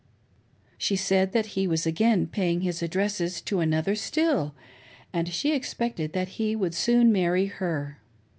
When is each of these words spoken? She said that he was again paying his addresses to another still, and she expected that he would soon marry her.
She 0.79 0.95
said 0.95 1.31
that 1.33 1.45
he 1.53 1.67
was 1.67 1.85
again 1.85 2.25
paying 2.25 2.61
his 2.61 2.81
addresses 2.81 3.39
to 3.41 3.59
another 3.59 3.93
still, 3.93 4.55
and 5.13 5.31
she 5.31 5.53
expected 5.53 6.13
that 6.13 6.27
he 6.39 6.55
would 6.55 6.73
soon 6.73 7.11
marry 7.11 7.45
her. 7.45 7.99